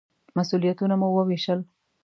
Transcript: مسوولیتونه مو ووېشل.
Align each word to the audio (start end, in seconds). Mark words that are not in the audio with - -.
مسوولیتونه 0.37 0.95
مو 1.01 1.07
ووېشل. 1.11 1.59